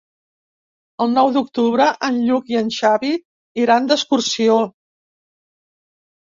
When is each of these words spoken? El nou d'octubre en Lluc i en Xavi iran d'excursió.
El 1.03 1.11
nou 1.17 1.27
d'octubre 1.35 1.85
en 2.07 2.17
Lluc 2.29 2.49
i 2.53 2.57
en 2.61 2.71
Xavi 2.77 3.11
iran 3.65 3.91
d'excursió. 3.93 4.57